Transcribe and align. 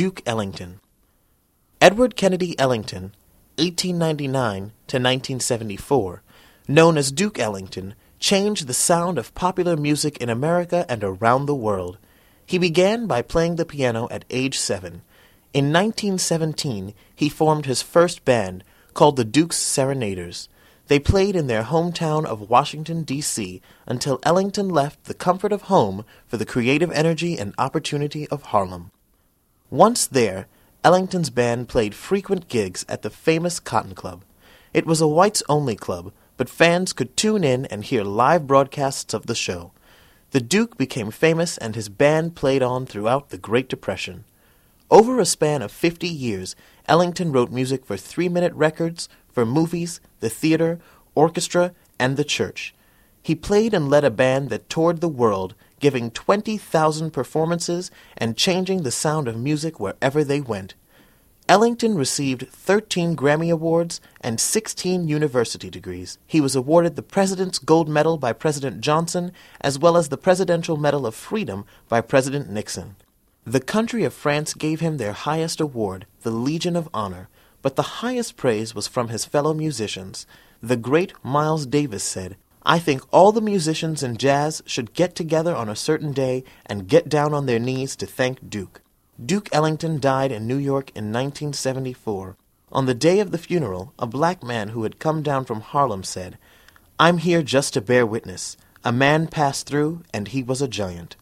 Duke 0.00 0.22
Ellington. 0.24 0.80
Edward 1.78 2.16
Kennedy 2.16 2.58
Ellington, 2.58 3.12
1899 3.58 4.72
to 4.86 4.96
1974, 4.96 6.22
known 6.66 6.96
as 6.96 7.12
Duke 7.12 7.38
Ellington, 7.38 7.94
changed 8.18 8.66
the 8.66 8.72
sound 8.72 9.18
of 9.18 9.34
popular 9.34 9.76
music 9.76 10.16
in 10.16 10.30
America 10.30 10.86
and 10.88 11.04
around 11.04 11.44
the 11.44 11.54
world. 11.54 11.98
He 12.46 12.56
began 12.56 13.06
by 13.06 13.20
playing 13.20 13.56
the 13.56 13.66
piano 13.66 14.08
at 14.10 14.24
age 14.30 14.58
seven. 14.58 15.02
In 15.52 15.70
1917, 15.70 16.94
he 17.14 17.28
formed 17.28 17.66
his 17.66 17.82
first 17.82 18.24
band, 18.24 18.64
called 18.94 19.16
the 19.16 19.24
Duke's 19.26 19.58
Serenaders. 19.58 20.48
They 20.86 20.98
played 20.98 21.36
in 21.36 21.46
their 21.46 21.64
hometown 21.64 22.24
of 22.24 22.48
Washington, 22.48 23.02
D.C., 23.02 23.60
until 23.84 24.18
Ellington 24.22 24.70
left 24.70 25.04
the 25.04 25.12
comfort 25.12 25.52
of 25.52 25.68
home 25.68 26.06
for 26.26 26.38
the 26.38 26.46
creative 26.46 26.90
energy 26.92 27.36
and 27.36 27.54
opportunity 27.58 28.26
of 28.28 28.44
Harlem. 28.44 28.92
Once 29.70 30.08
there, 30.08 30.48
Ellington's 30.82 31.30
band 31.30 31.68
played 31.68 31.94
frequent 31.94 32.48
gigs 32.48 32.84
at 32.88 33.02
the 33.02 33.10
famous 33.10 33.60
Cotton 33.60 33.94
Club. 33.94 34.24
It 34.74 34.84
was 34.84 35.00
a 35.00 35.06
whites 35.06 35.44
only 35.48 35.76
club, 35.76 36.12
but 36.36 36.48
fans 36.48 36.92
could 36.92 37.16
tune 37.16 37.44
in 37.44 37.66
and 37.66 37.84
hear 37.84 38.02
live 38.02 38.48
broadcasts 38.48 39.14
of 39.14 39.26
the 39.26 39.34
show. 39.34 39.70
The 40.32 40.40
Duke 40.40 40.76
became 40.76 41.12
famous 41.12 41.56
and 41.56 41.76
his 41.76 41.88
band 41.88 42.34
played 42.34 42.62
on 42.62 42.84
throughout 42.84 43.30
the 43.30 43.38
Great 43.38 43.68
Depression. 43.68 44.24
Over 44.90 45.20
a 45.20 45.24
span 45.24 45.62
of 45.62 45.70
50 45.70 46.08
years, 46.08 46.56
Ellington 46.88 47.30
wrote 47.30 47.52
music 47.52 47.84
for 47.84 47.96
three 47.96 48.28
minute 48.28 48.52
records, 48.54 49.08
for 49.30 49.46
movies, 49.46 50.00
the 50.18 50.28
theater, 50.28 50.80
orchestra, 51.14 51.72
and 51.96 52.16
the 52.16 52.24
church. 52.24 52.74
He 53.22 53.36
played 53.36 53.72
and 53.72 53.88
led 53.88 54.02
a 54.02 54.10
band 54.10 54.50
that 54.50 54.68
toured 54.68 55.00
the 55.00 55.08
world, 55.08 55.54
giving 55.80 56.10
20,000 56.10 57.10
performances 57.10 57.90
and 58.16 58.36
changing 58.36 58.82
the 58.82 58.90
sound 58.90 59.26
of 59.26 59.36
music 59.36 59.80
wherever 59.80 60.22
they 60.22 60.40
went. 60.40 60.74
Ellington 61.48 61.96
received 61.96 62.48
13 62.50 63.16
Grammy 63.16 63.52
Awards 63.52 64.00
and 64.20 64.38
16 64.38 65.08
university 65.08 65.68
degrees. 65.68 66.16
He 66.24 66.40
was 66.40 66.54
awarded 66.54 66.94
the 66.94 67.02
President's 67.02 67.58
Gold 67.58 67.88
Medal 67.88 68.18
by 68.18 68.32
President 68.32 68.80
Johnson, 68.80 69.32
as 69.60 69.76
well 69.76 69.96
as 69.96 70.10
the 70.10 70.16
Presidential 70.16 70.76
Medal 70.76 71.06
of 71.06 71.16
Freedom 71.16 71.64
by 71.88 72.02
President 72.02 72.48
Nixon. 72.50 72.94
The 73.44 73.58
country 73.58 74.04
of 74.04 74.14
France 74.14 74.54
gave 74.54 74.78
him 74.78 74.98
their 74.98 75.12
highest 75.12 75.60
award, 75.60 76.06
the 76.22 76.30
Legion 76.30 76.76
of 76.76 76.88
Honor, 76.94 77.28
but 77.62 77.74
the 77.74 77.98
highest 77.98 78.36
praise 78.36 78.72
was 78.72 78.86
from 78.86 79.08
his 79.08 79.24
fellow 79.24 79.52
musicians. 79.52 80.26
The 80.62 80.76
great 80.76 81.14
Miles 81.24 81.66
Davis 81.66 82.04
said, 82.04 82.36
I 82.62 82.78
think 82.78 83.02
all 83.10 83.32
the 83.32 83.40
musicians 83.40 84.02
in 84.02 84.16
jazz 84.16 84.62
should 84.66 84.92
get 84.92 85.14
together 85.14 85.54
on 85.56 85.68
a 85.68 85.76
certain 85.76 86.12
day 86.12 86.44
and 86.66 86.88
get 86.88 87.08
down 87.08 87.32
on 87.32 87.46
their 87.46 87.58
knees 87.58 87.96
to 87.96 88.06
thank 88.06 88.50
Duke. 88.50 88.82
Duke 89.24 89.48
Ellington 89.52 89.98
died 89.98 90.30
in 90.30 90.46
New 90.46 90.56
York 90.56 90.90
in 90.90 91.12
1974. 91.12 92.36
On 92.72 92.86
the 92.86 92.94
day 92.94 93.18
of 93.20 93.30
the 93.32 93.38
funeral, 93.38 93.92
a 93.98 94.06
black 94.06 94.42
man 94.42 94.68
who 94.68 94.82
had 94.82 94.98
come 94.98 95.22
down 95.22 95.44
from 95.44 95.60
Harlem 95.60 96.04
said, 96.04 96.38
I'm 96.98 97.18
here 97.18 97.42
just 97.42 97.74
to 97.74 97.80
bear 97.80 98.06
witness. 98.06 98.56
A 98.84 98.92
man 98.92 99.26
passed 99.26 99.66
through, 99.66 100.02
and 100.12 100.28
he 100.28 100.42
was 100.42 100.62
a 100.62 100.68
giant. 100.68 101.16